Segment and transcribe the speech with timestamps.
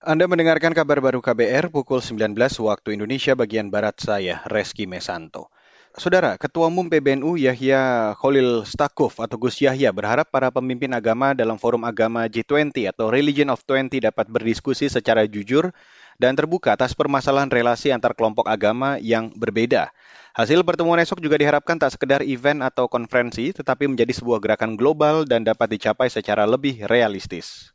[0.00, 2.32] Anda mendengarkan kabar baru KBR pukul 19
[2.64, 5.52] waktu Indonesia bagian Barat saya, Reski Mesanto.
[5.92, 11.60] Saudara, Ketua Umum PBNU Yahya Khalil Stakuf atau Gus Yahya berharap para pemimpin agama dalam
[11.60, 15.68] forum agama G20 atau Religion of 20 dapat berdiskusi secara jujur
[16.16, 19.92] dan terbuka atas permasalahan relasi antar kelompok agama yang berbeda.
[20.30, 25.26] Hasil pertemuan esok juga diharapkan tak sekedar event atau konferensi, tetapi menjadi sebuah gerakan global
[25.26, 27.74] dan dapat dicapai secara lebih realistis.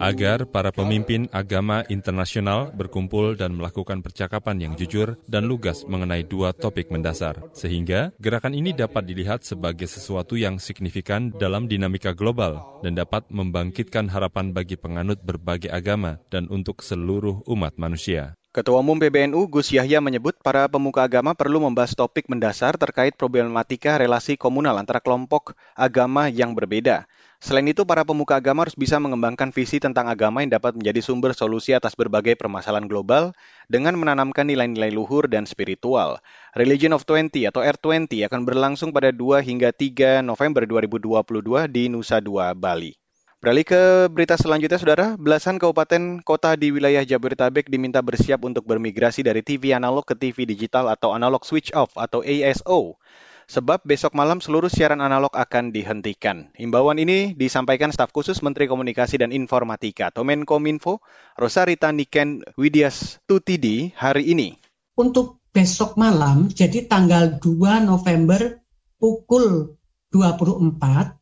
[0.00, 6.56] Agar para pemimpin agama internasional berkumpul dan melakukan percakapan yang jujur dan lugas mengenai dua
[6.56, 12.96] topik mendasar, sehingga gerakan ini dapat dilihat sebagai sesuatu yang signifikan dalam dinamika global dan
[12.96, 18.32] dapat membangkitkan harapan bagi penganut berbagai agama dan untuk seluruh umat manusia.
[18.54, 23.98] Ketua Umum PBNU Gus Yahya menyebut para pemuka agama perlu membahas topik mendasar terkait problematika
[23.98, 27.02] relasi komunal antara kelompok agama yang berbeda.
[27.42, 31.34] Selain itu, para pemuka agama harus bisa mengembangkan visi tentang agama yang dapat menjadi sumber
[31.34, 33.34] solusi atas berbagai permasalahan global
[33.66, 36.22] dengan menanamkan nilai-nilai luhur dan spiritual.
[36.54, 42.22] Religion of 20 atau R20 akan berlangsung pada 2 hingga 3 November 2022 di Nusa
[42.22, 43.03] Dua, Bali.
[43.44, 45.06] Beralih ke berita selanjutnya, Saudara.
[45.20, 50.48] Belasan kabupaten kota di wilayah Jabodetabek diminta bersiap untuk bermigrasi dari TV analog ke TV
[50.48, 52.96] digital atau analog switch off atau ASO
[53.44, 56.56] sebab besok malam seluruh siaran analog akan dihentikan.
[56.56, 61.04] Himbauan ini disampaikan staf khusus Menteri Komunikasi dan Informatika atau Menkominfo,
[61.36, 64.56] Rosarita Niken Widias Tutidi hari ini.
[64.96, 68.64] Untuk besok malam, jadi tanggal 2 November
[68.96, 69.76] pukul
[70.08, 71.20] 24,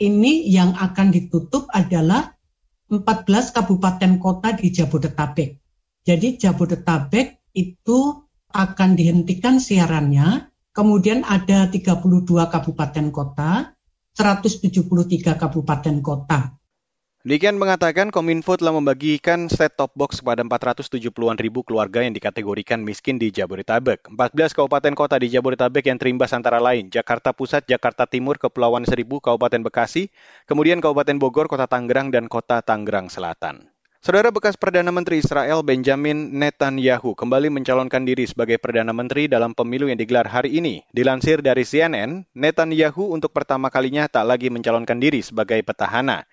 [0.00, 2.34] ini yang akan ditutup adalah
[2.90, 5.50] 14 kabupaten kota di Jabodetabek.
[6.04, 8.22] Jadi Jabodetabek itu
[8.54, 13.78] akan dihentikan siarannya Kemudian ada 32 kabupaten kota,
[14.18, 16.58] 173 kabupaten kota.
[17.24, 23.32] Demikian mengatakan Kominfo telah membagikan set-top box kepada 470-an ribu keluarga yang dikategorikan miskin di
[23.32, 24.12] Jabodetabek.
[24.12, 29.24] 14 kabupaten kota di Jabodetabek yang terimbas antara lain Jakarta Pusat, Jakarta Timur, Kepulauan Seribu,
[29.24, 30.12] Kabupaten Bekasi,
[30.44, 33.72] kemudian Kabupaten Bogor, Kota Tangerang, dan Kota Tangerang Selatan.
[34.04, 39.88] Saudara bekas Perdana Menteri Israel Benjamin Netanyahu kembali mencalonkan diri sebagai Perdana Menteri dalam pemilu
[39.88, 40.84] yang digelar hari ini.
[40.92, 46.28] Dilansir dari CNN, Netanyahu untuk pertama kalinya tak lagi mencalonkan diri sebagai petahana.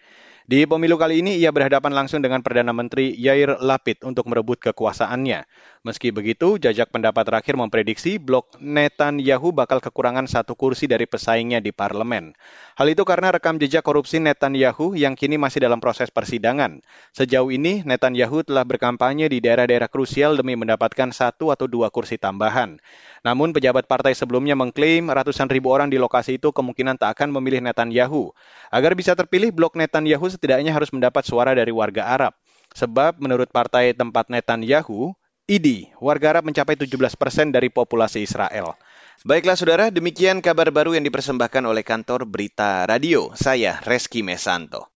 [0.51, 5.47] Di pemilu kali ini ia berhadapan langsung dengan Perdana Menteri Yair Lapid untuk merebut kekuasaannya.
[5.81, 11.73] Meski begitu, jajak pendapat terakhir memprediksi blok Netanyahu bakal kekurangan satu kursi dari pesaingnya di
[11.73, 12.37] parlemen.
[12.77, 16.85] Hal itu karena rekam jejak korupsi Netanyahu yang kini masih dalam proses persidangan.
[17.17, 22.77] Sejauh ini, Netanyahu telah berkampanye di daerah-daerah krusial demi mendapatkan satu atau dua kursi tambahan.
[23.25, 27.57] Namun pejabat partai sebelumnya mengklaim ratusan ribu orang di lokasi itu kemungkinan tak akan memilih
[27.57, 28.29] Netanyahu.
[28.69, 32.37] Agar bisa terpilih, blok Netanyahu setidaknya harus mendapat suara dari warga Arab.
[32.77, 35.17] Sebab menurut partai tempat Netanyahu,
[35.51, 38.79] ID, warga Arab mencapai 17 persen dari populasi Israel.
[39.27, 43.35] Baiklah saudara, demikian kabar baru yang dipersembahkan oleh kantor Berita Radio.
[43.35, 44.87] Saya Reski Mesanto.